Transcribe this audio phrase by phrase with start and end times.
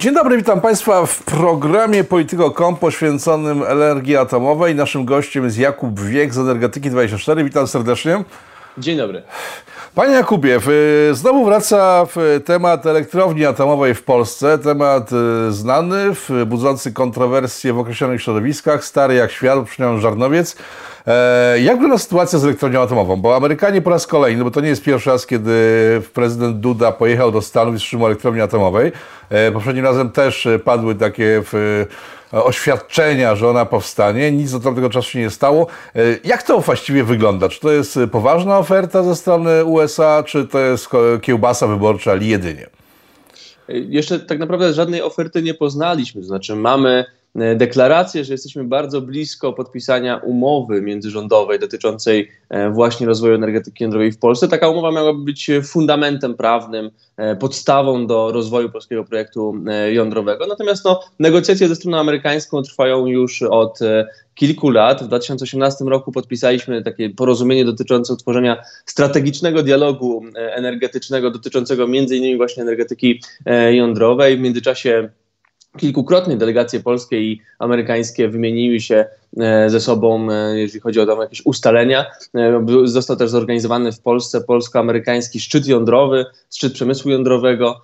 [0.00, 4.74] Dzień dobry, witam Państwa w programie Polityko.com poświęconym energii atomowej.
[4.74, 7.44] Naszym gościem jest Jakub Wiek z Energetyki 24.
[7.44, 8.24] Witam serdecznie.
[8.80, 9.22] Dzień dobry.
[9.94, 10.60] Panie Jakubie,
[11.12, 12.06] znowu wraca
[12.44, 14.58] temat elektrowni atomowej w Polsce.
[14.58, 15.96] Temat y, znany,
[16.46, 20.56] budzący kontrowersje w określonych środowiskach, stary jak świat, przynajmniej Żarnowiec.
[21.06, 23.16] E, jak wygląda sytuacja z elektrownią atomową?
[23.16, 25.52] Bo Amerykanie po raz kolejny, bo to nie jest pierwszy raz, kiedy
[26.14, 28.92] prezydent Duda pojechał do Stanów i wstrzymał elektrownię atomowej.
[29.30, 31.42] E, poprzednim razem też padły takie
[32.32, 34.32] oświadczenia, że ona powstanie.
[34.32, 35.66] Nic do tego czasu się nie stało.
[35.96, 37.48] E, jak to właściwie wygląda?
[37.48, 40.88] Czy to jest poważna oferta ze strony USA, czy to jest
[41.22, 42.66] kiełbasa wyborcza, ali jedynie?
[43.68, 46.20] Jeszcze tak naprawdę żadnej oferty nie poznaliśmy.
[46.20, 53.06] To znaczy mamy E, deklarację, że jesteśmy bardzo blisko podpisania umowy międzyrządowej dotyczącej e, właśnie
[53.06, 54.48] rozwoju energetyki jądrowej w Polsce.
[54.48, 59.54] Taka umowa miałaby być fundamentem prawnym, e, podstawą do rozwoju polskiego projektu
[59.92, 60.46] jądrowego.
[60.46, 63.78] Natomiast no, negocjacje ze stroną amerykańską trwają już od
[64.34, 65.02] kilku lat.
[65.02, 72.62] W 2018 roku podpisaliśmy takie porozumienie dotyczące utworzenia strategicznego dialogu energetycznego dotyczącego między innymi właśnie
[72.62, 73.22] energetyki
[73.70, 74.36] jądrowej.
[74.36, 75.10] W międzyczasie
[75.78, 79.04] kilkukrotnie delegacje polskie i amerykańskie wymieniły się
[79.36, 82.06] e, ze sobą, e, jeżeli chodzi o tam jakieś ustalenia.
[82.34, 87.80] E, został też zorganizowany w Polsce polsko-amerykański szczyt jądrowy, szczyt przemysłu jądrowego.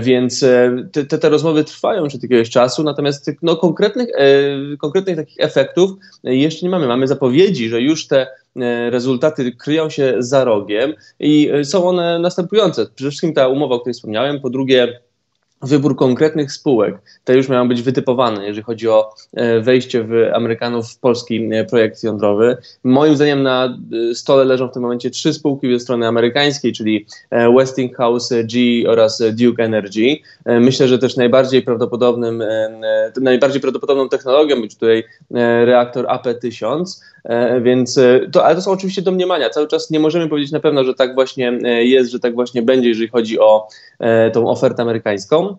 [0.00, 0.44] Więc
[0.92, 4.08] te, te, rozmowy trwają już od jakiegoś czasu, natomiast no, konkretnych,
[4.78, 5.90] konkretnych takich efektów
[6.24, 6.86] jeszcze nie mamy.
[6.86, 8.26] Mamy zapowiedzi, że już te
[8.90, 12.86] rezultaty kryją się za rogiem i są one następujące.
[12.94, 15.00] Przede wszystkim ta umowa, o której wspomniałem, po drugie
[15.62, 20.90] wybór konkretnych spółek, te już mają być wytypowane, jeżeli chodzi o e, wejście w Amerykanów
[20.90, 22.56] w polski e, projekt jądrowy.
[22.84, 23.78] Moim zdaniem na
[24.10, 27.06] e, stole leżą w tym momencie trzy spółki ze strony amerykańskiej, czyli
[27.56, 30.16] Westinghouse, G oraz Duke Energy.
[30.46, 32.42] Myślę, że też najbardziej prawdopodobnym,
[33.20, 35.04] najbardziej prawdopodobną technologią będzie tutaj
[35.64, 36.84] reaktor AP1000,
[37.62, 38.00] więc
[38.32, 39.50] to, ale to są oczywiście domniemania.
[39.50, 42.88] Cały czas nie możemy powiedzieć na pewno, że tak właśnie jest, że tak właśnie będzie,
[42.88, 43.68] jeżeli chodzi o
[44.32, 45.56] tą ofertę amerykańską.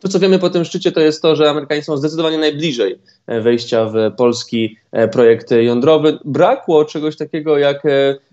[0.00, 3.40] To, co wiemy po tym szczycie, to jest to, że Amerykanie są zdecydowanie najbliżej e,
[3.40, 6.18] wejścia w polski e, projekt jądrowy.
[6.24, 7.82] Brakło czegoś takiego jak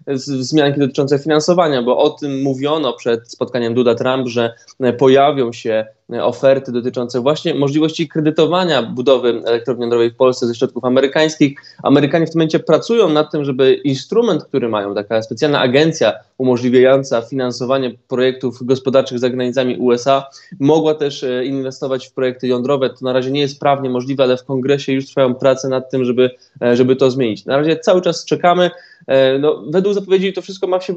[0.08, 4.54] e, zmianki dotyczące finansowania, bo o tym mówiono przed spotkaniem Duda-Trump, że
[4.98, 5.86] pojawią się
[6.22, 11.60] oferty dotyczące właśnie możliwości kredytowania budowy elektrowni jądrowej w Polsce ze środków amerykańskich.
[11.84, 17.22] Amerykanie w tym momencie pracują nad tym, żeby instrument, który mają, taka specjalna agencja umożliwiająca
[17.22, 20.30] finansowanie projektów gospodarczych za granicami USA,
[20.60, 22.90] mogła też e, inwestować w projekty jądrowe.
[22.90, 26.06] To na razie nie jest prawnie możliwe, ale w kongresie już trwają prace nad tym,
[26.06, 26.30] żeby,
[26.62, 27.46] e, żeby to zmienić.
[27.46, 28.72] Na razie cały czas czekamy.
[29.08, 30.94] E, no, według zapowiedzi to wszystko ma się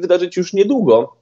[0.00, 1.16] wydarzyć już niedługo.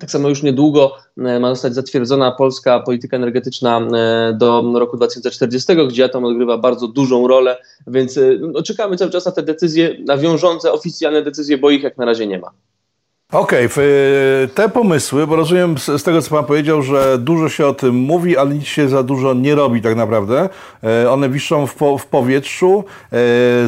[0.00, 5.72] Tak samo już niedługo e, ma zostać zatwierdzona polska polityka energetyczna e, do roku 2040,
[5.88, 9.96] gdzie atom odgrywa bardzo dużą rolę, więc e, no, czekamy cały czas na te decyzje,
[10.06, 12.50] na wiążące oficjalne decyzje, bo ich jak na razie nie ma.
[13.32, 17.66] Okej, okay, te pomysły, bo rozumiem z, z, tego, co Pan powiedział, że dużo się
[17.66, 20.48] o tym mówi, ale nic się za dużo nie robi tak naprawdę.
[20.84, 22.84] E, one wiszą w, po, w powietrzu.
[23.04, 23.10] E,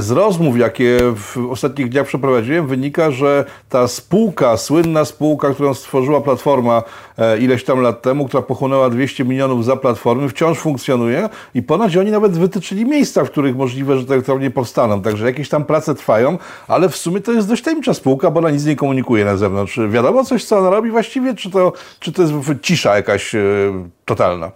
[0.00, 6.20] z rozmów, jakie w ostatnich dniach przeprowadziłem, wynika, że ta spółka, słynna spółka, którą stworzyła
[6.20, 7.07] Platforma e,
[7.40, 12.10] ileś tam lat temu, która pochłonęła 200 milionów za Platformy, wciąż funkcjonuje i ponoć oni
[12.10, 15.02] nawet wytyczyli miejsca, w których możliwe, że te elektrownie powstaną.
[15.02, 18.50] Także jakieś tam prace trwają, ale w sumie to jest dość tajemnicza spółka, bo ona
[18.50, 19.80] nic nie komunikuje na zewnątrz.
[19.90, 23.40] Wiadomo coś, co ona robi właściwie, czy to, czy to jest cisza jakaś e,
[24.04, 24.52] totalna?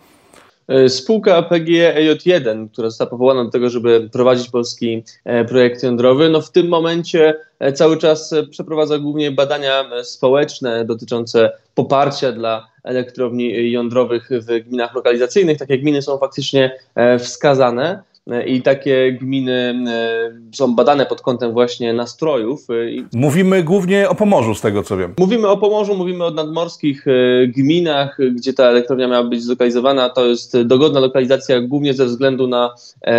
[0.68, 6.28] E, spółka PGE EJ1, która została powołana do tego, żeby prowadzić polski e, projekt jądrowy,
[6.28, 7.34] no w tym momencie
[7.74, 15.58] cały czas przeprowadza głównie badania społeczne dotyczące poparcia dla elektrowni jądrowych w gminach lokalizacyjnych.
[15.58, 16.78] Takie gminy są faktycznie
[17.18, 18.02] wskazane
[18.46, 22.66] i takie gminy e, są badane pod kątem właśnie nastrojów.
[22.70, 22.74] E,
[23.12, 25.14] mówimy głównie o Pomorzu, z tego co wiem.
[25.18, 30.10] Mówimy o Pomorzu, mówimy o nadmorskich e, gminach, gdzie ta elektrownia miała być zlokalizowana.
[30.10, 32.74] To jest dogodna lokalizacja głównie ze względu na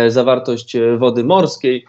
[0.08, 1.84] zawartość wody morskiej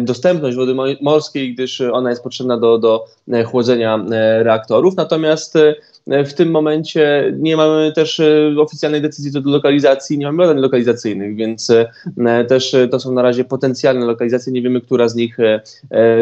[0.00, 3.04] dostępność wody morskiej, gdyż ona jest potrzebna do, do
[3.46, 4.04] chłodzenia
[4.42, 4.96] reaktorów.
[4.96, 5.58] Natomiast
[6.06, 10.58] w tym momencie nie mamy też e, oficjalnej decyzji co do lokalizacji, nie mamy badań
[10.58, 15.14] lokalizacyjnych, więc e, też e, to są na razie potencjalne lokalizacje, nie wiemy, która z
[15.14, 15.36] nich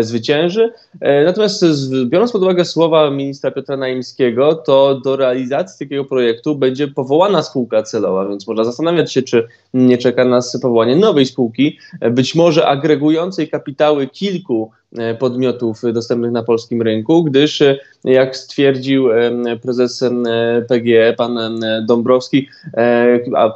[0.00, 0.72] zwycięży.
[1.24, 1.64] Natomiast
[2.04, 7.82] biorąc pod uwagę słowa ministra Piotra Naimskiego, to do realizacji takiego projektu będzie powołana spółka
[7.82, 11.78] celowa, więc można zastanawiać się, czy nie czeka nas powołanie nowej spółki,
[12.10, 14.70] być może agregującej kapitały kilku
[15.18, 17.62] podmiotów dostępnych na polskim rynku, gdyż
[18.04, 19.08] jak stwierdził
[19.62, 20.04] prezes
[20.68, 22.48] PGE, pan Dąbrowski,
[23.36, 23.52] a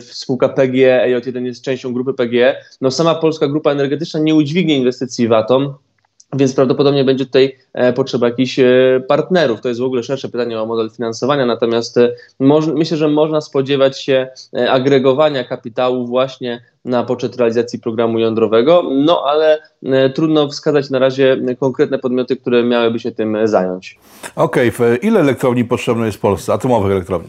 [0.00, 5.28] spółka PGE, EJ1 jest częścią grupy PGE, no sama polska grupa energetyczna nie udźwignie inwestycji
[5.28, 5.74] w atom,
[6.34, 8.64] więc prawdopodobnie będzie tutaj e, potrzeba jakichś e,
[9.08, 9.60] partnerów.
[9.60, 12.12] To jest w ogóle szersze pytanie o model finansowania, natomiast e,
[12.74, 14.28] myślę, że można spodziewać się
[14.68, 19.62] agregowania kapitału właśnie na poczet realizacji programu jądrowego, no ale
[20.14, 23.98] trudno wskazać na razie konkretne podmioty, które miałyby się tym zająć.
[24.36, 24.96] Okej, okay.
[24.96, 27.28] ile elektrowni potrzebne jest w Polsce, atomowych elektrowni?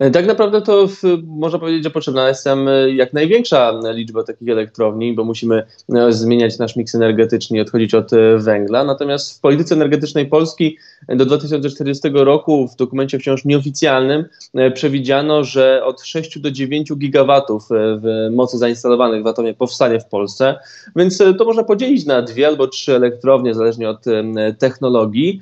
[0.00, 4.22] E, tak naprawdę to w, można powiedzieć, że potrzebna jest tam e, jak największa liczba
[4.22, 5.62] takich elektrowni, bo musimy
[5.94, 8.84] e, zmieniać nasz miks energetyczny i odchodzić od węgla.
[8.84, 14.24] Natomiast w polityce energetycznej Polski do 2040 roku w dokumencie wciąż nieoficjalnym
[14.74, 20.58] przewidziano, że od 6 do 9 gigawatów w mocy zainstalowanych w atomie powstanie w Polsce,
[20.96, 24.04] więc to można podzielić na dwie albo trzy elektrownie, zależnie od
[24.58, 25.40] technologii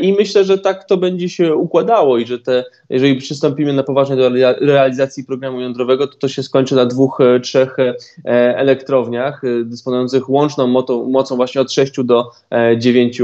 [0.00, 3.99] i myślę, że tak to będzie się układało i że te, jeżeli przystąpimy na poważnie
[4.00, 4.30] poważnie do
[4.66, 7.94] realizacji programu jądrowego, to to się skończy na dwóch, e, trzech e,
[8.56, 10.66] elektrowniach e, dysponujących łączną
[11.08, 12.30] mocą właśnie od 6 do
[12.78, 13.22] 9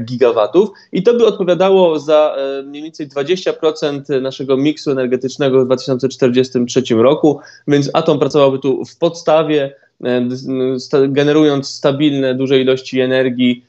[0.00, 0.70] gigawatów.
[0.92, 7.90] I to by odpowiadało za mniej więcej 20% naszego miksu energetycznego w 2043 roku, więc
[7.92, 9.74] atom pracowałby tu w podstawie,
[11.08, 13.64] generując stabilne, duże ilości energii,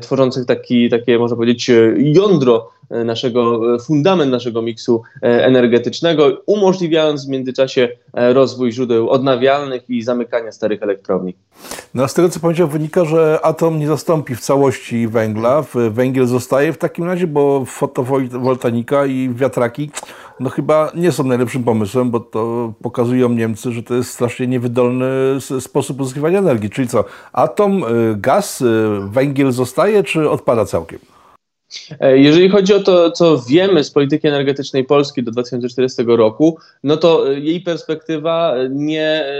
[0.00, 7.26] tworzących taki, takie, można powiedzieć, jądro E, naszego, e, fundament naszego miksu e, energetycznego, umożliwiając
[7.26, 11.34] w międzyczasie rozwój źródeł odnawialnych i zamykania starych elektrowni.
[11.94, 15.64] No, z tego co powiedział wynika, że atom nie zastąpi w całości węgla.
[15.90, 19.90] Węgiel zostaje w takim razie, bo fotowoltanika i wiatraki
[20.42, 25.06] no chyba nie są najlepszym pomysłem, bo to pokazują Niemcy, że to jest strasznie niewydolny
[25.60, 26.70] sposób uzyskiwania energii.
[26.70, 27.84] Czyli co, atom,
[28.16, 28.64] gaz,
[29.10, 30.98] węgiel zostaje, czy odpada całkiem?
[32.00, 36.96] E, jeżeli chodzi o to, co wiemy z polityki energetycznej Polski do 2040 roku, no
[36.96, 39.34] to e, jej perspektywa nie e,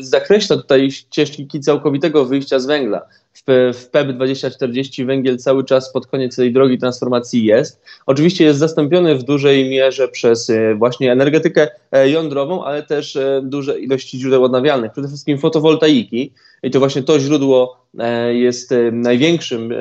[0.00, 3.02] zakreśla tutaj ścieżki całkowitego wyjścia z węgla.
[3.34, 7.82] W, PEP 2040 węgiel cały czas pod koniec tej drogi transformacji jest.
[8.06, 11.68] Oczywiście jest zastąpiony w dużej mierze przez właśnie energetykę
[12.04, 16.32] jądrową, ale też duże ilości źródeł odnawialnych, przede wszystkim fotowoltaiki.
[16.62, 19.76] I to właśnie to źródło E, jest e, największym e,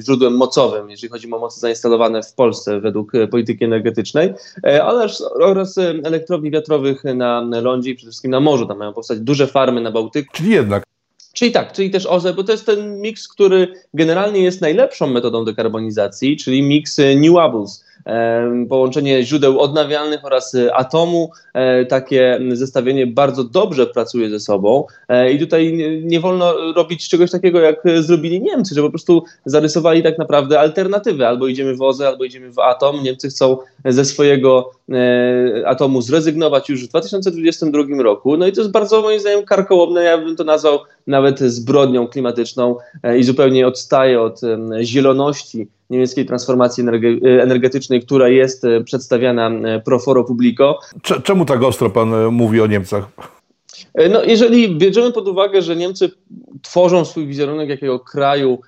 [0.00, 4.34] źródłem mocowym, jeżeli chodzi o moce zainstalowane w Polsce według polityki energetycznej,
[4.82, 8.66] oraz, oraz elektrowni wiatrowych na lądzie i przede wszystkim na morzu.
[8.66, 10.32] Tam mają powstać duże farmy na Bałtyku.
[10.32, 10.84] Czyli jednak.
[11.32, 15.44] Czyli tak, czyli też OZE, bo to jest ten miks, który generalnie jest najlepszą metodą
[15.44, 17.84] dekarbonizacji, czyli miks renewables
[18.68, 21.30] połączenie źródeł odnawialnych oraz y, atomu.
[21.54, 25.72] E, takie zestawienie bardzo dobrze pracuje ze sobą e, i tutaj
[26.02, 31.26] nie wolno robić czegoś takiego, jak zrobili Niemcy, że po prostu zarysowali tak naprawdę alternatywy.
[31.26, 33.02] Albo idziemy w OZE, albo idziemy w atom.
[33.02, 38.36] Niemcy chcą ze swojego e, atomu zrezygnować już w 2022 roku.
[38.36, 42.76] No i to jest bardzo moim zdaniem karkołomne, ja bym to nazwał nawet zbrodnią klimatyczną
[43.18, 44.40] i zupełnie odstaje od
[44.82, 46.84] zieloności niemieckiej transformacji
[47.40, 50.78] energetycznej, która jest e, przedstawiana e, pro foro publico.
[51.24, 53.08] Czemu tak ostro pan mówi o Niemcach?
[54.10, 56.10] No, jeżeli bierzemy pod uwagę, że Niemcy
[56.62, 58.58] tworzą swój wizerunek jakiego kraju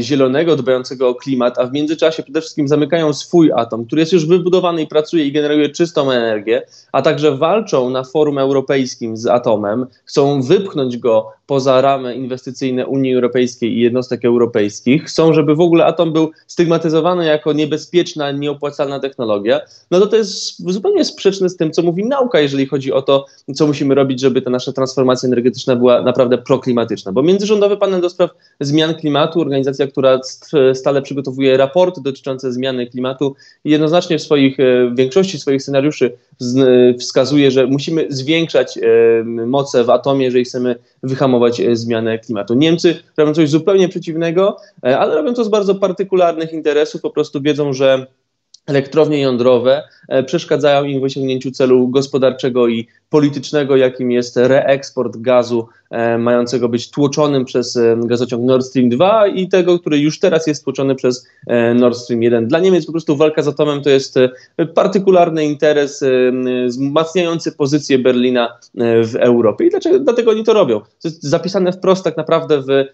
[0.00, 4.26] zielonego, dbającego o klimat, a w międzyczasie przede wszystkim zamykają swój atom, który jest już
[4.26, 6.62] wybudowany i pracuje i generuje czystą energię,
[6.92, 13.14] a także walczą na forum europejskim z atomem, chcą wypchnąć go poza ramy inwestycyjne Unii
[13.14, 19.60] Europejskiej i jednostek europejskich, chcą, żeby w ogóle atom był stygmatyzowany jako niebezpieczna, nieopłacalna technologia,
[19.90, 23.26] no to to jest zupełnie sprzeczne z tym, co mówi nauka, jeżeli chodzi o to,
[23.54, 27.12] co musimy robić, żeby ta nasza transformacja energetyczna była naprawdę proklimatyczna.
[27.12, 30.20] Bo Międzyrządowy Panel do Spraw Zmian Klimatu organizacja, która
[30.74, 33.34] stale przygotowuje raporty dotyczące zmiany klimatu
[33.64, 36.12] i jednoznacznie w swoich, e, w większości swoich scenariuszy
[37.00, 38.82] wskazuje, że musimy zwiększać e,
[39.24, 42.54] moce w atomie, jeżeli chcemy wyhamować e, zmianę klimatu.
[42.54, 47.72] Niemcy robią coś zupełnie przeciwnego, ale robią to z bardzo partykularnych interesów, po prostu wiedzą,
[47.72, 48.06] że
[48.66, 49.82] elektrownie jądrowe
[50.26, 56.90] przeszkadzają im w osiągnięciu celu gospodarczego i politycznego, jakim jest reeksport gazu e, mającego być
[56.90, 61.26] tłoczonym przez e, gazociąg Nord Stream 2 i tego, który już teraz jest tłoczony przez
[61.46, 62.48] e, Nord Stream 1.
[62.48, 64.18] Dla Niemiec po prostu walka z atomem to jest
[64.74, 66.04] partykularny interes
[66.66, 68.58] wzmacniający pozycję Berlina
[69.04, 69.66] w Europie.
[69.66, 70.80] I dlaczego, dlatego oni to robią?
[70.80, 72.84] To jest zapisane wprost tak naprawdę w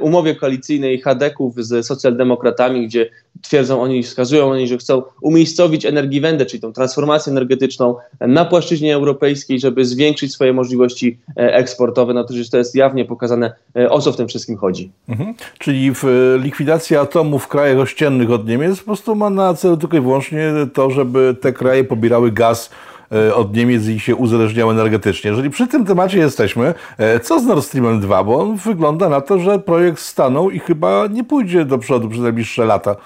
[0.00, 3.10] umowie koalicyjnej Hadeków z socjaldemokratami, gdzie
[3.42, 9.35] twierdzą oni, wskazują oni, że chcą umiejscowić Energiewende, czyli tą transformację energetyczną na płaszczyźnie europejskiej,
[9.60, 12.14] żeby zwiększyć swoje możliwości e, eksportowe.
[12.14, 13.52] wygląda to, że to jest jawnie pokazane,
[13.90, 14.90] o co w tym wszystkim chodzi.
[15.08, 15.34] Mhm.
[15.58, 16.04] Czyli w
[16.42, 20.52] likwidacja atomu w krajach ościennych od Niemiec po prostu ma na celu tylko i wyłącznie
[20.72, 22.70] to, żeby te kraje pobierały gaz
[23.12, 25.30] E, od Niemiec i się uzależniał energetycznie.
[25.30, 28.24] Jeżeli przy tym temacie jesteśmy, e, co z Nord Streamem 2?
[28.24, 32.22] Bo on wygląda na to, że projekt stanął i chyba nie pójdzie do przodu przez
[32.22, 32.96] najbliższe lata.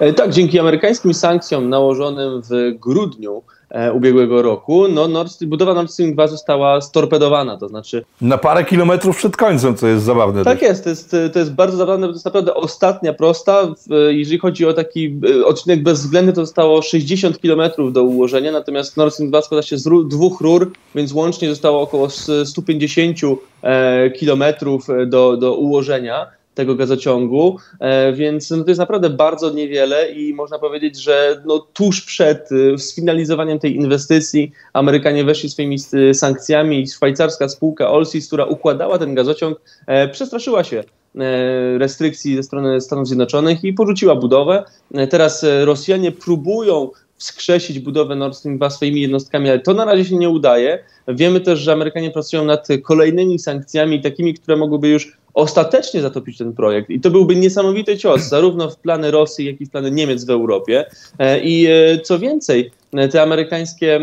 [0.00, 3.42] E, tak, dzięki amerykańskim sankcjom nałożonym w grudniu
[3.74, 8.04] E, ubiegłego roku, no Nord Stream, budowa Nord Stream 2 została storpedowana, to znaczy...
[8.20, 10.44] Na parę kilometrów przed końcem, co jest zabawne.
[10.44, 13.74] Tak jest, to jest, to jest bardzo zabawne, bo to jest naprawdę ostatnia prosta.
[14.08, 19.14] Jeżeli chodzi o taki e, odcinek bezwzględny, to zostało 60 kilometrów do ułożenia, natomiast Nord
[19.14, 22.08] Stream 2 składa się z dwóch rur, więc łącznie zostało około
[22.44, 23.18] 150
[23.62, 30.10] e, kilometrów do, do ułożenia tego gazociągu, e, więc no to jest naprawdę bardzo niewiele
[30.10, 36.14] i można powiedzieć, że no tuż przed y, sfinalizowaniem tej inwestycji Amerykanie weszli swoimi y,
[36.14, 40.84] sankcjami i szwajcarska spółka Olsis, która układała ten gazociąg, e, przestraszyła się
[41.18, 44.64] e, restrykcji ze strony Stanów Zjednoczonych i porzuciła budowę.
[45.10, 50.16] Teraz Rosjanie próbują wskrzesić budowę Nord Stream 2 swoimi jednostkami, ale to na razie się
[50.16, 50.84] nie udaje.
[51.08, 56.52] Wiemy też, że Amerykanie pracują nad kolejnymi sankcjami, takimi, które mogłyby już ostatecznie zatopić ten
[56.52, 56.90] projekt.
[56.90, 60.30] I to byłby niesamowity cios, zarówno w plany Rosji, jak i w plany Niemiec w
[60.30, 60.84] Europie.
[61.18, 64.00] E, I e, co więcej, e, te amerykańskie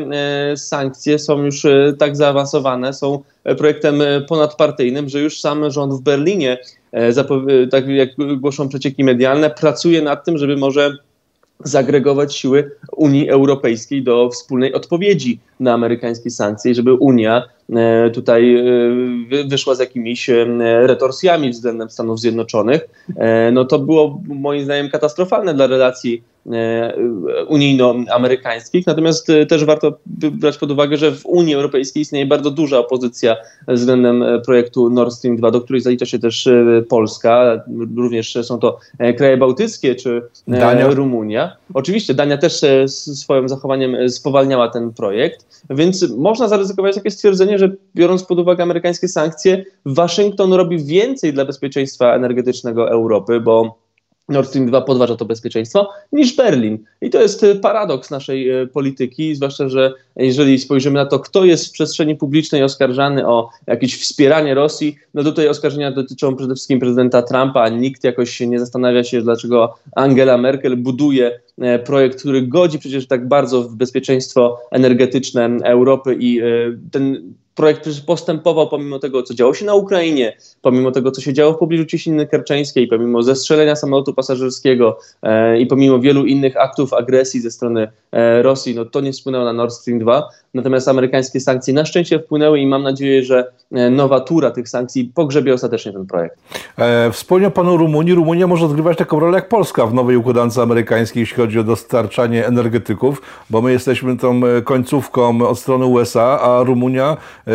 [0.55, 1.65] sankcje są już
[1.99, 3.23] tak zaawansowane, są
[3.57, 6.57] projektem ponadpartyjnym, że już sam rząd w Berlinie,
[7.71, 10.97] tak jak głoszą przecieki medialne, pracuje nad tym, żeby może
[11.63, 17.43] zagregować siły Unii Europejskiej do wspólnej odpowiedzi na amerykańskie sankcje, żeby Unia
[17.75, 18.63] e, tutaj e,
[19.47, 20.45] wyszła z jakimiś e,
[20.87, 22.89] retorsjami względem Stanów Zjednoczonych,
[23.51, 26.23] no to było moim zdaniem katastrofalne dla relacji
[27.47, 28.87] unijno-amerykańskich.
[28.87, 29.97] Natomiast też warto
[30.31, 33.35] brać pod uwagę, że w Unii Europejskiej istnieje bardzo duża opozycja
[33.67, 36.49] względem projektu Nord Stream 2, do której zalicza się też
[36.89, 37.63] Polska.
[37.97, 38.79] Również są to
[39.17, 40.87] kraje bałtyckie czy Dania.
[40.87, 41.55] Rumunia.
[41.73, 45.45] Oczywiście Dania też swoim zachowaniem spowalniała ten projekt.
[45.69, 51.45] Więc można zaryzykować takie stwierdzenie, że biorąc pod uwagę amerykańskie sankcje, Waszyngton robi więcej dla
[51.45, 53.81] bezpieczeństwa energetycznego Europy, bo
[54.31, 56.83] Nord Stream 2 podważa to bezpieczeństwo, niż Berlin.
[57.01, 61.45] I to jest e, paradoks naszej e, polityki, zwłaszcza, że jeżeli spojrzymy na to, kto
[61.45, 66.79] jest w przestrzeni publicznej oskarżany o jakieś wspieranie Rosji, no tutaj oskarżenia dotyczą przede wszystkim
[66.79, 71.39] prezydenta Trumpa, nikt jakoś nie zastanawia się, dlaczego Angela Merkel buduje
[71.85, 76.41] projekt, który godzi przecież tak bardzo w bezpieczeństwo energetyczne Europy i
[76.91, 81.53] ten projekt postępował pomimo tego, co działo się na Ukrainie, pomimo tego, co się działo
[81.53, 87.41] w pobliżu Cieśniny Kerczeńskiej, pomimo zestrzelenia samolotu pasażerskiego e, i pomimo wielu innych aktów agresji
[87.41, 90.29] ze strony e, Rosji, no to nie wpłynęło na Nord Stream 2.
[90.53, 95.11] Natomiast amerykańskie sankcje na szczęście wpłynęły i mam nadzieję, że e, nowa tura tych sankcji
[95.15, 96.37] pogrzebie ostatecznie ten projekt.
[96.77, 98.13] E, wspomniał Pan o Rumunii.
[98.13, 102.47] Rumunia może odgrywać taką rolę jak Polska w nowej układance amerykańskiej, jeśli chodzi o dostarczanie
[102.47, 107.17] energetyków, bo my jesteśmy tą e, końcówką od strony USA, a Rumunia
[107.47, 107.51] e,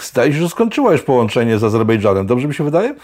[0.00, 2.26] zdaje się, że skończyła już połączenie z Azerbejdżanem.
[2.26, 2.94] Dobrze mi się wydaje?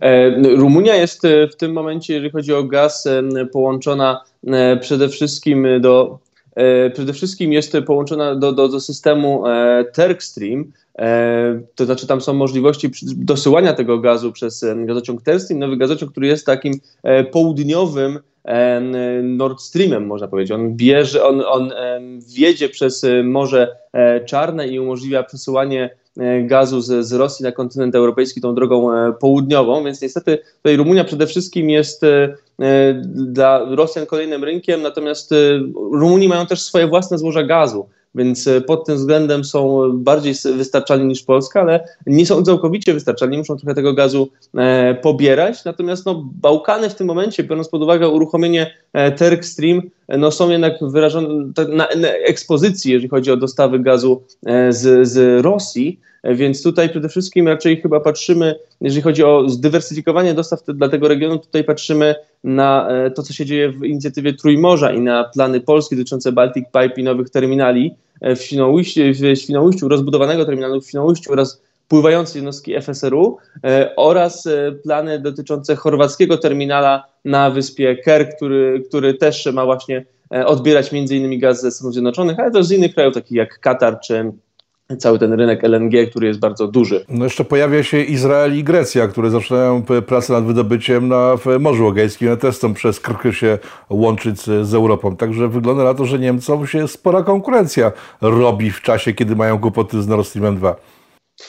[0.00, 1.22] E, Rumunia jest
[1.52, 3.08] w tym momencie, jeżeli chodzi o gaz,
[3.52, 4.24] połączona
[4.80, 6.25] przede wszystkim do E,
[6.92, 12.34] przede wszystkim jest połączona do, do, do systemu e, Terkstream, e, to znaczy tam są
[12.34, 16.74] możliwości dosyłania tego gazu przez gazociąg Terkstream, nowy gazociąg, który jest takim
[17.32, 18.18] południowym
[19.22, 20.52] Nord Streamem, można powiedzieć.
[20.52, 21.72] On bierze, on, on
[22.36, 23.76] wiedzie przez Morze
[24.26, 25.90] Czarne i umożliwia przesyłanie
[26.40, 31.26] gazu z, z Rosji na kontynent europejski tą drogą południową, więc niestety tutaj Rumunia przede
[31.26, 32.04] wszystkim jest
[32.62, 35.36] E, dla Rosjan kolejnym rynkiem, natomiast e,
[35.74, 41.06] Rumuni mają też swoje własne złoża gazu, więc e, pod tym względem są bardziej wystarczalni
[41.06, 44.28] niż Polska, ale nie są całkowicie wystarczalni, muszą trochę tego gazu
[45.02, 45.64] pobierać.
[45.64, 48.74] Natomiast no, Bałkany w tym momencie, biorąc pod uwagę uruchomienie
[49.16, 51.28] Terk Stream, no, są jednak wyrażone
[51.68, 54.22] na, na ekspozycji, jeżeli chodzi o dostawy gazu
[54.70, 56.00] z, z Rosji.
[56.34, 61.38] Więc tutaj przede wszystkim raczej chyba patrzymy, jeżeli chodzi o zdywersyfikowanie dostaw dla tego regionu,
[61.38, 65.96] tutaj patrzymy na e, to, co się dzieje w inicjatywie Trójmorza i na plany Polski
[65.96, 71.32] dotyczące Baltic Pipe i nowych terminali e, w Świnoujściu, w Świnoujściu rozbudowanego terminalu w Świnoujściu
[71.32, 74.48] oraz pływające jednostki FSRU e, oraz
[74.82, 80.04] plany dotyczące chorwackiego terminala na wyspie Ker, który, który też ma właśnie
[80.46, 84.00] odbierać między innymi gaz ze Stanów Zjednoczonych, ale też z innych krajów, takich jak Katar
[84.00, 84.32] czy
[84.98, 87.04] cały ten rynek LNG, który jest bardzo duży.
[87.08, 92.28] No jeszcze pojawia się Izrael i Grecja, które zaczynają pracę nad wydobyciem na Morzu Egejskim.
[92.28, 93.58] One też przez Krky się
[93.90, 95.16] łączyć z, Europą.
[95.16, 100.02] Także wygląda na to, że Niemcom się spora konkurencja robi w czasie, kiedy mają kłopoty
[100.02, 100.76] z Nord Streamem 2.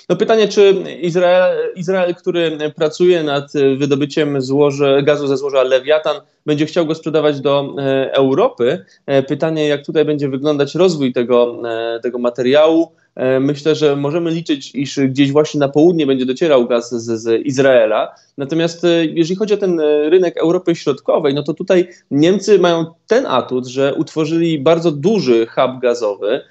[0.10, 6.66] No pytanie, czy Izrael, Izrael, który pracuje nad wydobyciem złoże, gazu ze złoża Lewiatan, będzie
[6.66, 8.86] chciał go sprzedawać do e, Europy.
[9.06, 12.92] E, pytanie, jak tutaj będzie wyglądać rozwój tego, e, tego materiału.
[13.40, 18.16] Myślę, że możemy liczyć, iż gdzieś właśnie na południe będzie docierał gaz z, z, Izraela.
[18.38, 23.68] Natomiast jeżeli chodzi o ten rynek Europy Środkowej, no to tutaj Niemcy mają ten atut,
[23.68, 26.42] że utworzyli bardzo duży hub gazowy.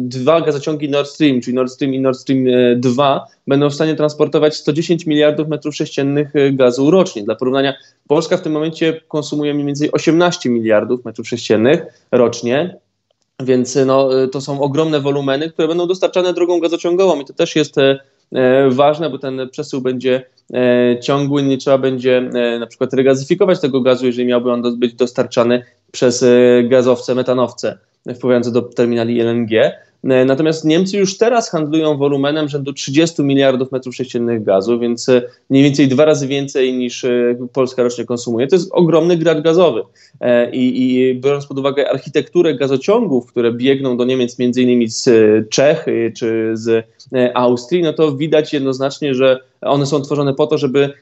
[0.00, 2.44] Dwa gazociągi Nord Stream, czyli Nord Stream i Nord Stream
[2.76, 7.22] 2, będą w stanie transportować 110 miliardów metrów sześciennych gazu rocznie.
[7.22, 7.74] Dla porównania,
[8.08, 11.82] Polska w tym momencie konsumuje mniej więcej 18 miliardów metrów sześciennych
[12.12, 12.78] rocznie.
[13.42, 17.78] Więc no, to są ogromne wolumeny, które będą dostarczane drogą gazociągową i to też jest
[17.78, 18.00] e,
[18.70, 20.24] ważne, bo ten przesył będzie
[20.54, 24.94] e, ciągły, nie trzeba będzie e, na przykład regazyfikować tego gazu, jeżeli miałby on być
[24.94, 25.62] dostarczany
[25.92, 26.24] przez
[26.64, 27.78] gazowce, metanowce
[28.14, 29.50] wpływające do terminali LNG.
[30.10, 35.22] E, natomiast Niemcy już teraz handlują wolumenem rzędu 30 miliardów metrów sześciennych gazu, więc e,
[35.50, 38.46] mniej więcej dwa razy więcej niż e, Polska rocznie konsumuje.
[38.46, 39.82] To jest ogromny grad gazowy.
[40.52, 45.08] I, I, biorąc pod uwagę architekturę gazociągów, które biegną do Niemiec między innymi z
[45.48, 45.86] Czech
[46.16, 46.86] czy z
[47.34, 50.92] Austrii, no to widać jednoznacznie, że one są tworzone po to, żeby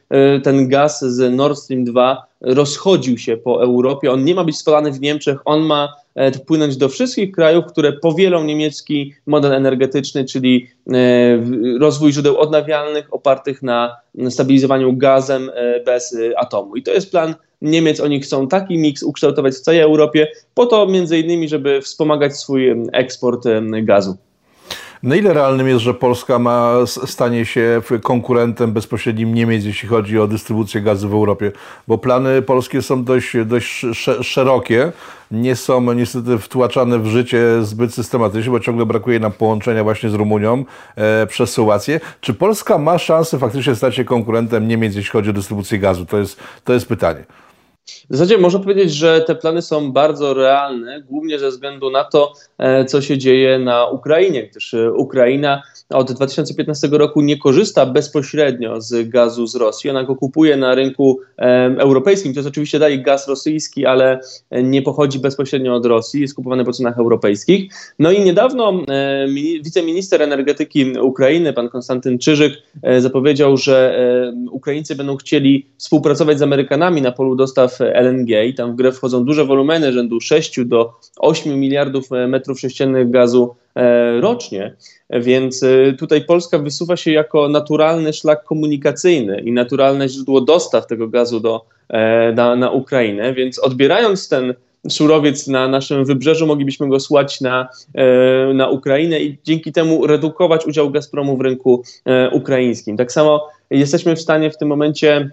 [0.43, 4.13] ten gaz z Nord Stream 2 rozchodził się po Europie.
[4.13, 7.93] On nie ma być spalany w Niemczech, on ma E, wpłynąć do wszystkich krajów, które
[7.93, 10.97] powielą niemiecki model energetyczny, czyli e,
[11.81, 13.97] rozwój źródeł odnawialnych opartych na
[14.31, 16.77] stabilizowaniu gazem e, bez atomu.
[16.77, 18.01] I to jest plan Niemiec.
[18.01, 22.75] Oni chcą taki miks ukształtować w całej Europie, po to między innymi, żeby wspomagać swój
[22.93, 23.45] eksport
[23.83, 24.17] gazu.
[25.05, 30.27] Na ile realnym jest, że Polska ma, stanie się konkurentem bezpośrednim Niemiec, jeśli chodzi o
[30.27, 31.53] dystrybucję gazu w Europie?
[31.89, 33.87] Bo plany polskie są dość, dość
[34.23, 34.93] szerokie,
[35.31, 40.15] nie są niestety wtłaczane w życie zbyt systematycznie, bo ciągle brakuje nam połączenia właśnie z
[40.15, 40.65] Rumunią
[40.97, 42.01] e, przez Słowację.
[42.21, 46.07] Czy Polska ma szansę faktycznie stać się konkurentem Niemiec, jeśli chodzi o dystrybucję gazu?
[46.07, 47.25] To jest, to jest pytanie.
[48.11, 52.33] W zasadzie można powiedzieć, że te plany są bardzo realne, głównie ze względu na to,
[52.59, 58.81] e, co się dzieje na Ukrainie, gdyż e, Ukraina od 2015 roku nie korzysta bezpośrednio
[58.81, 59.91] z gazu z Rosji.
[59.91, 61.21] Ona go kupuje na rynku
[61.79, 62.35] europejskim.
[62.35, 64.21] To jest oczywiście dalej gaz rosyjski, ale
[64.51, 67.73] nie pochodzi bezpośrednio od Rosji, jest kupowany po cenach europejskich.
[67.99, 69.27] No i niedawno e,
[69.63, 76.43] wiceminister energetyki Ukrainy, pan Konstantyn Czyżyk, e, zapowiedział, że e, Ukraińcy będą chcieli współpracować z
[76.43, 80.93] Amerykanami na polu dostaw LNG i tam w grę wchodzą duże wolumeny rzędu 6 do
[81.19, 84.75] 8 miliardów metrów sześciennych gazu E, rocznie.
[85.11, 91.09] Więc e, tutaj Polska wysuwa się jako naturalny szlak komunikacyjny i naturalne źródło dostaw tego
[91.09, 93.35] gazu do, e, na, na Ukrainę.
[93.35, 94.55] Więc odbierając ten
[94.89, 97.69] surowiec na naszym wybrzeżu, moglibyśmy go słać na,
[98.55, 101.83] na Ukrainę i dzięki temu redukować udział Gazpromu w rynku
[102.33, 102.97] ukraińskim.
[102.97, 105.31] Tak samo jesteśmy w stanie w tym momencie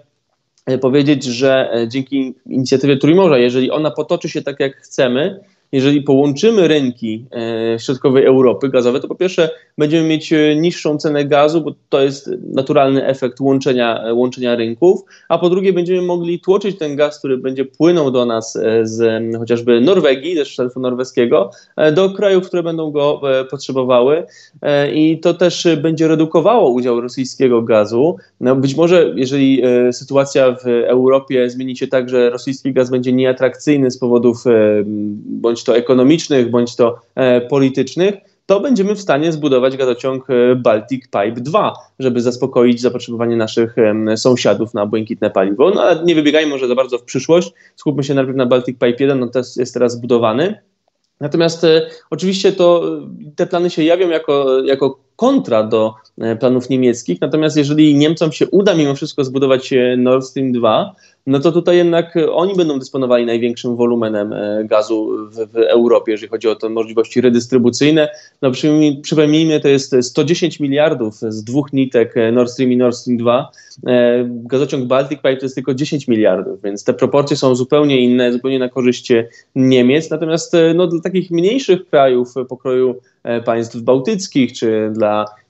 [0.80, 5.40] powiedzieć, że dzięki inicjatywie Trójmorza, jeżeli ona potoczy się tak, jak chcemy,
[5.72, 7.26] jeżeli połączymy rynki
[7.74, 12.02] e, środkowej Europy gazowe, to po pierwsze będziemy mieć e, niższą cenę gazu, bo to
[12.02, 17.18] jest naturalny efekt łączenia, e, łączenia rynków, a po drugie będziemy mogli tłoczyć ten gaz,
[17.18, 21.50] który będzie płynął do nas z chociażby Norwegii, ze sztelfu norweskiego,
[21.92, 24.26] do krajów, które będą go potrzebowały
[24.94, 28.16] i to też będzie redukowało udział rosyjskiego gazu.
[28.40, 33.90] No być może, jeżeli sytuacja w Europie zmieni się tak, że rosyjski gaz będzie nieatrakcyjny
[33.90, 34.44] z powodów
[35.24, 38.14] bądź bądź to ekonomicznych, bądź to e, politycznych,
[38.46, 43.76] to będziemy w stanie zbudować gazociąg e, Baltic Pipe 2, żeby zaspokoić zapotrzebowanie naszych
[44.16, 45.70] sąsiadów na błękitne paliwo.
[45.70, 48.96] No ale nie wybiegajmy może za bardzo w przyszłość, skupmy się najpierw na Baltic Pipe
[49.00, 50.58] 1, no to jest teraz zbudowany.
[51.20, 52.82] Natomiast e, oczywiście to
[53.36, 55.94] te plany się jawią jako, jako kontra do
[56.40, 60.94] planów niemieckich, natomiast jeżeli Niemcom się uda mimo wszystko zbudować Nord Stream 2,
[61.26, 66.30] no to tutaj jednak oni będą dysponowali największym wolumenem e, gazu w, w Europie, jeżeli
[66.30, 68.08] chodzi o te możliwości redystrybucyjne.
[68.42, 68.50] No
[69.02, 73.50] przypomnijmy, to jest 110 miliardów z dwóch nitek e, Nord Stream i Nord Stream 2.
[73.86, 78.32] E, gazociąg Baltic Pipe to jest tylko 10 miliardów, więc te proporcje są zupełnie inne,
[78.32, 79.12] zupełnie na korzyść
[79.54, 80.10] Niemiec.
[80.10, 82.94] Natomiast no, dla takich mniejszych krajów pokroju
[83.44, 85.41] państw bałtyckich czy dla E,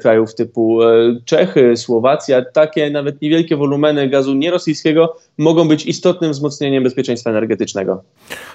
[0.00, 0.86] krajów typu e,
[1.24, 8.02] Czechy, Słowacja, takie nawet niewielkie wolumeny gazu nierosyjskiego mogą być istotnym wzmocnieniem bezpieczeństwa energetycznego.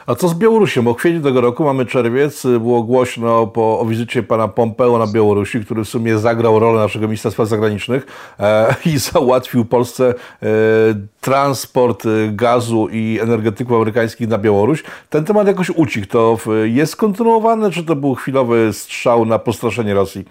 [0.05, 0.83] A co z Białorusią?
[0.83, 5.65] Bo kwietniu tego roku mamy czerwiec, było głośno po, o wizycie pana Pompeo na Białorusi,
[5.65, 8.05] który w sumie zagrał rolę naszego ministra spraw zagranicznych
[8.39, 10.47] e, i załatwił Polsce e,
[11.21, 14.83] transport gazu i energetyków amerykańskich na Białoruś.
[15.09, 16.07] Ten temat jakoś ucichł.
[16.07, 20.25] To jest kontynuowane, czy to był chwilowy strzał na postraszenie Rosji?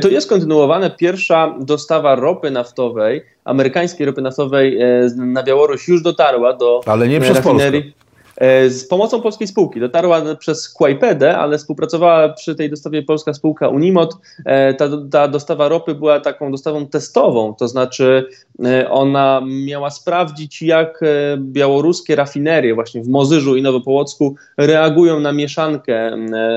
[0.00, 0.90] To jest kontynuowane.
[0.90, 4.78] Pierwsza dostawa ropy naftowej, amerykańskiej ropy naftowej
[5.16, 7.82] na Białoruś już dotarła do Ale nie przez rafinerii.
[7.82, 8.02] Polskę.
[8.36, 9.80] E, z pomocą polskiej spółki.
[9.80, 14.16] Dotarła przez Kłajpedę, ale współpracowała przy tej dostawie polska spółka Unimot.
[14.44, 18.28] E, ta, ta dostawa ropy była taką dostawą testową, to znaczy
[18.64, 21.00] e, ona miała sprawdzić, jak
[21.38, 26.16] białoruskie rafinerie właśnie w Mozyżu i Nowopołocku reagują na mieszankę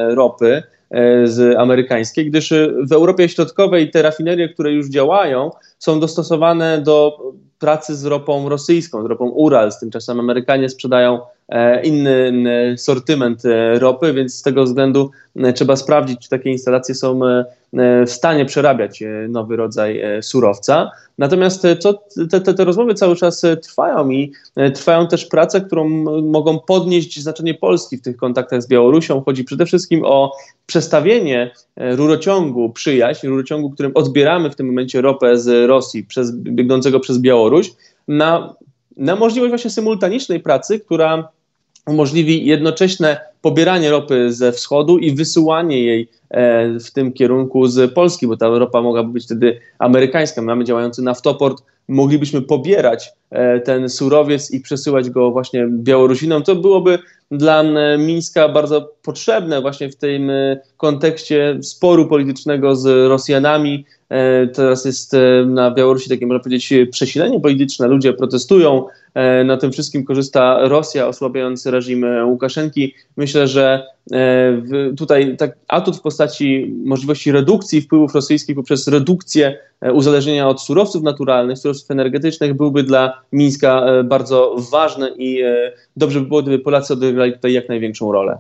[0.10, 0.64] ropy
[1.24, 2.54] z amerykańskiej, gdyż
[2.90, 7.18] w Europie Środkowej te rafinerie, które już działają, są dostosowane do
[7.60, 9.72] pracy z ropą rosyjską, z ropą Ural.
[9.80, 11.35] Tymczasem Amerykanie sprzedają E,
[11.84, 17.20] inny sortyment e, ropy, więc z tego względu e, trzeba sprawdzić, czy takie instalacje są
[18.06, 20.92] w stanie przerabiać nowy rodzaj surowca.
[21.18, 21.76] Natomiast te,
[22.42, 24.32] te, te rozmowy cały czas trwają i
[24.74, 25.90] trwają też prace, którą
[26.22, 29.24] mogą podnieść znaczenie Polski w tych kontaktach z Białorusią.
[29.26, 30.32] Chodzi przede wszystkim o
[30.66, 37.18] przestawienie rurociągu przyjaźń, rurociągu, którym odbieramy w tym momencie ropę z Rosji przez, biegnącego przez
[37.18, 37.72] Białoruś,
[38.08, 38.56] na,
[38.98, 41.35] na możliwość właśnie symultanicznej pracy, która
[41.88, 48.28] umożliwi jednocześnie pobieranie ropy ze wschodu i wysyłanie jej e, w tym kierunku z Polski,
[48.28, 50.42] bo ta ropa mogłaby być wtedy amerykańska.
[50.42, 56.44] Mamy działający naftoport, moglibyśmy pobierać e, ten surowiec i przesyłać go właśnie Białorusinom.
[56.44, 57.00] To byłoby
[57.32, 57.64] dla
[57.98, 63.86] Mińska bardzo potrzebne właśnie w tym e, kontekście sporu politycznego z Rosjanami.
[64.54, 67.88] Teraz jest na Białorusi takie, można powiedzieć, przesilenie polityczne.
[67.88, 68.86] Ludzie protestują,
[69.46, 72.94] na tym wszystkim korzysta Rosja, osłabiając reżim Łukaszenki.
[73.18, 74.62] Myślę, że e,
[74.98, 81.04] tutaj tak, atut w postaci możliwości redukcji wpływów rosyjskich poprzez redukcję e, uzależnienia od surowców
[81.04, 85.44] naturalnych, surowców energetycznych byłby dla Mińska bardzo ważny i
[85.98, 88.38] dobrze by było, gdyby Polacy odegrali tutaj jak największą rolę.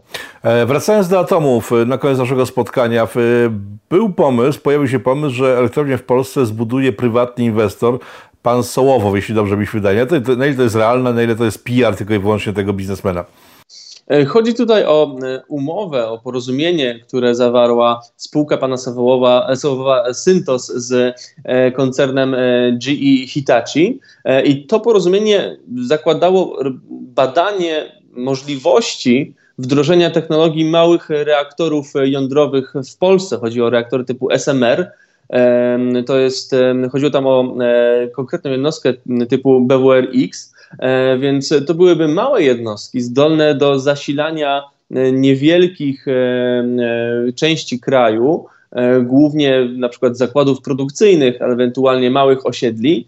[0.65, 3.07] Wracając do atomów, na koniec naszego spotkania,
[3.89, 7.99] był pomysł, pojawił się pomysł, że elektrownię w Polsce zbuduje prywatny inwestor
[8.45, 10.05] pan Sołowow, jeśli dobrze mi się wydaje.
[10.05, 12.53] To, to, na ile to jest realne, na ile to jest PR tylko i wyłącznie
[12.53, 13.25] tego biznesmena?
[14.07, 20.67] E, chodzi tutaj o e, umowę, o porozumienie, które zawarła spółka pana Sowołowa, Sowowa Syntos
[20.67, 22.35] z e, koncernem
[22.71, 23.99] GE Hitachi.
[24.45, 33.37] I to porozumienie zakładało badanie możliwości wdrożenia technologii małych reaktorów jądrowych w Polsce.
[33.37, 34.91] Chodzi o reaktory typu SMR,
[36.05, 36.55] to jest,
[36.91, 38.93] chodziło tam o e, konkretną jednostkę
[39.29, 46.05] typu BWRX, e, więc to byłyby małe jednostki zdolne do zasilania e, niewielkich
[47.35, 48.45] części kraju,
[49.03, 53.07] głównie na przykład zakładów produkcyjnych, ewentualnie małych osiedli.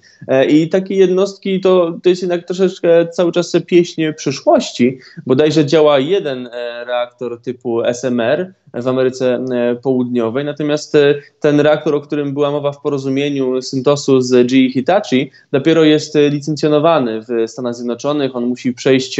[0.49, 4.99] I takie jednostki to, to jest jednak troszeczkę cały czas pieśń przyszłości.
[5.25, 6.49] Bodajże działa jeden
[6.85, 9.45] reaktor typu SMR w Ameryce
[9.83, 10.97] Południowej, natomiast
[11.39, 17.21] ten reaktor, o którym była mowa w porozumieniu Syntosu z GE Hitachi, dopiero jest licencjonowany
[17.21, 18.35] w Stanach Zjednoczonych.
[18.35, 19.19] On musi przejść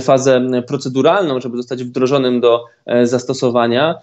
[0.00, 2.64] fazę proceduralną, żeby zostać wdrożonym do
[3.02, 3.94] zastosowania.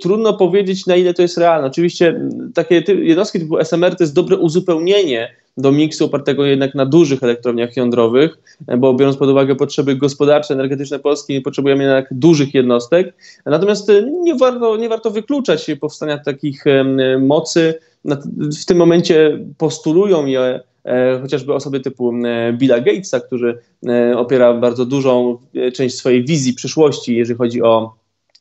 [0.00, 1.66] Trudno powiedzieć, na ile ile to jest realne.
[1.66, 2.20] Oczywiście
[2.54, 7.76] takie jednostki typu SMR to jest dobre uzupełnienie do miksu opartego jednak na dużych elektrowniach
[7.76, 8.38] jądrowych,
[8.78, 13.14] bo biorąc pod uwagę potrzeby gospodarcze, energetyczne Polski, potrzebujemy jednak dużych jednostek.
[13.46, 16.64] Natomiast e, nie warto, nie warto wykluczać powstania takich
[17.20, 17.74] mocy.
[18.60, 22.12] W tym momencie postulują je e, chociażby osoby typu
[22.52, 23.58] Billa Gatesa, który
[24.16, 25.38] opiera bardzo dużą
[25.74, 27.94] część swojej wizji przyszłości, jeżeli chodzi o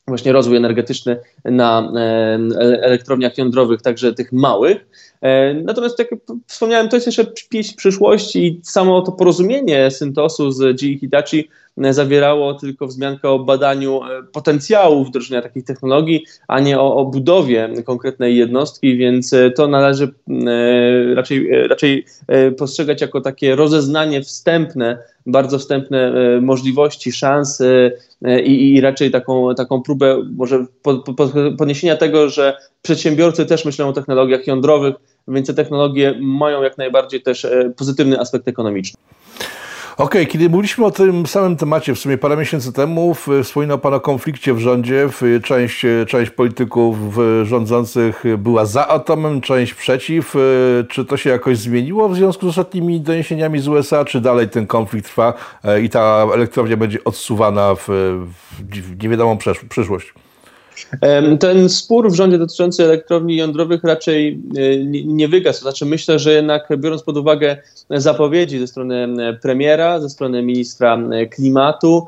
[0.07, 1.91] właśnie rozwój energetyczny na
[2.81, 4.85] elektrowniach jądrowych, także tych małych.
[5.21, 6.09] E, natomiast, jak
[6.47, 12.53] wspomniałem, to jest jeszcze pieśń przyszłości i samo to porozumienie Syntosu z GE Hitachi zawierało
[12.53, 18.35] tylko wzmiankę o badaniu e, potencjału wdrożenia takich technologii, a nie o, o budowie konkretnej
[18.35, 20.13] jednostki, więc to należy
[21.15, 22.05] raczej, raczej
[22.57, 27.61] postrzegać jako takie rozeznanie wstępne, bardzo wstępne możliwości, szans
[28.45, 30.65] i, i raczej taką, taką próbę może
[31.57, 34.95] podniesienia tego, że przedsiębiorcy też myślą o technologiach jądrowych,
[35.27, 38.99] więc te technologie mają jak najbardziej też e, pozytywny aspekt ekonomiczny.
[39.97, 43.93] Okej, okay, kiedy mówiliśmy o tym samym temacie w sumie parę miesięcy temu, wspominał Pan
[43.93, 45.10] o konflikcie w rządzie.
[45.43, 46.97] Część, część polityków
[47.43, 50.36] rządzących była za atomem, część przeciw.
[50.36, 50.39] E,
[50.89, 54.67] czy to się jakoś zmieniło w związku z ostatnimi doniesieniami z USA, czy dalej ten
[54.67, 57.88] konflikt trwa e, i ta elektrownia będzie odsuwana w,
[58.60, 59.38] w niewiadomą
[59.69, 60.13] przyszłość?
[61.39, 64.41] Ten spór w rządzie dotyczący elektrowni jądrowych raczej
[65.05, 65.61] nie wygasł.
[65.61, 67.57] Znaczy myślę, że jednak biorąc pod uwagę
[67.89, 69.07] zapowiedzi ze strony
[69.41, 70.97] premiera, ze strony ministra
[71.31, 72.07] klimatu,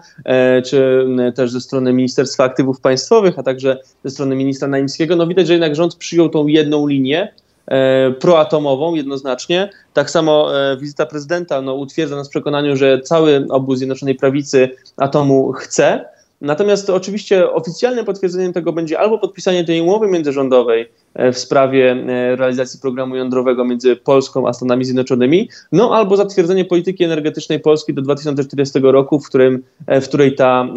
[0.66, 5.48] czy też ze strony Ministerstwa Aktywów Państwowych, a także ze strony ministra Naimskiego, no widać,
[5.48, 7.34] że jednak rząd przyjął tą jedną linię,
[7.68, 9.70] E, proatomową jednoznacznie.
[9.94, 14.70] Tak samo e, wizyta prezydenta no, utwierdza nas w przekonaniu, że cały obóz Zjednoczonej Prawicy
[14.98, 16.06] atomu chce.
[16.42, 21.96] Natomiast oczywiście oficjalnym potwierdzeniem tego będzie albo podpisanie tej umowy międzyrządowej e, w sprawie
[22.36, 28.02] realizacji programu jądrowego między Polską a Stanami Zjednoczonymi, no albo zatwierdzenie polityki energetycznej Polski do
[28.02, 30.68] 2040 roku, w, którym, w której ta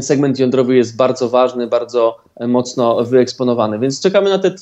[0.00, 3.78] segment jądrowy jest bardzo ważny, bardzo mocno wyeksponowany.
[3.78, 4.54] Więc czekamy na tę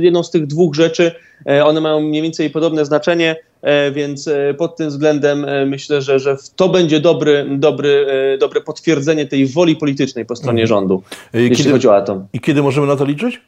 [0.00, 1.12] jedną z tych dwóch rzeczy.
[1.46, 3.49] E, one mają mniej więcej podobne znaczenie, e,
[3.92, 8.06] więc e, pod tym względem myślę, że, że to będzie dobry, dobry,
[8.40, 10.68] dobre potwierdzenie tej woli politycznej po stronie mhm.
[10.68, 12.26] rządu, kiedy, jeśli chodzi o atom.
[12.32, 13.40] I kiedy możemy na to liczyć?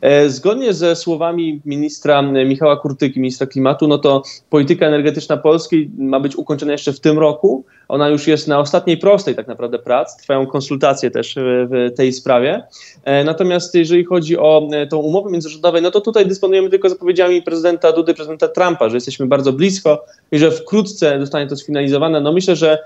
[0.00, 6.20] E, zgodnie ze słowami ministra Michała Kurtyki, ministra klimatu, no to polityka energetyczna Polski ma
[6.20, 7.64] być ukończona jeszcze w tym roku.
[7.88, 10.16] Ona już jest na ostatniej prostej tak naprawdę prac.
[10.16, 12.62] Trwają konsultacje też w tej sprawie.
[13.04, 17.42] E, natomiast jeżeli chodzi o e, tą umowę międzyrządową, no to tutaj dysponujemy tylko zapowiedziami
[17.42, 22.20] prezydenta Dudy, prezydenta Trumpa, że jesteśmy bardzo blisko i że wkrótce zostanie to sfinalizowane.
[22.20, 22.78] No myślę, że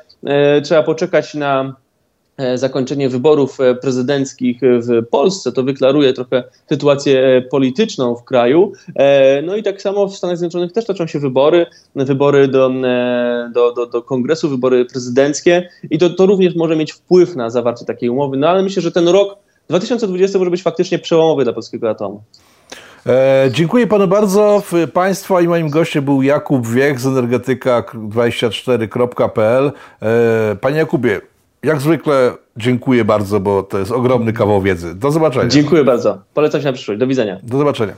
[0.62, 1.87] trzeba poczekać na E,
[2.54, 8.72] zakończenie wyborów e, prezydenckich w Polsce, to wyklaruje trochę sytuację e, polityczną w kraju.
[9.42, 12.70] No i tak samo w Stanach Zjednoczonych też toczą się wybory, wybory do,
[13.54, 17.84] do, do, do kongresu, wybory prezydenckie i to, to również może mieć wpływ na zawarcie
[17.84, 18.36] takiej umowy.
[18.36, 19.36] No ale myślę, że ten rok
[19.68, 22.22] 2020 może być faktycznie przełomowy dla polskiego atomu.
[23.06, 24.62] E, dziękuję panu bardzo.
[24.92, 29.72] Państwa i moim gościem był Jakub Wiech z energetyka24.pl.
[30.02, 31.20] E, panie Jakubie,
[31.62, 34.94] jak zwykle dziękuję bardzo, bo to jest ogromny kawał wiedzy.
[34.94, 35.48] Do zobaczenia.
[35.48, 36.18] Dziękuję bardzo.
[36.34, 37.00] Polecam się na przyszłość.
[37.00, 37.40] Do widzenia.
[37.42, 37.92] Do zobaczenia.